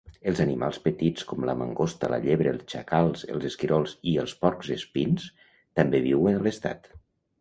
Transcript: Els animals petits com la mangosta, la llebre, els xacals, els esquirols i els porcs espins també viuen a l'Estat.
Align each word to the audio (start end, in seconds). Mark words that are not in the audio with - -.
Els 0.29 0.39
animals 0.43 0.77
petits 0.85 1.25
com 1.31 1.43
la 1.49 1.53
mangosta, 1.59 2.09
la 2.15 2.19
llebre, 2.23 2.53
els 2.57 2.65
xacals, 2.75 3.27
els 3.35 3.45
esquirols 3.53 3.95
i 4.13 4.15
els 4.23 4.35
porcs 4.47 4.73
espins 4.77 5.29
també 5.81 6.03
viuen 6.11 6.41
a 6.41 6.45
l'Estat. 6.49 6.95